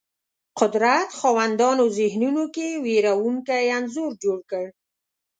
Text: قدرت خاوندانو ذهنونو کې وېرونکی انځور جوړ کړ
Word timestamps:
قدرت 0.59 1.09
خاوندانو 1.19 1.85
ذهنونو 1.99 2.43
کې 2.55 2.67
وېرونکی 2.85 3.65
انځور 3.77 4.11
جوړ 4.23 4.39
کړ 4.51 4.65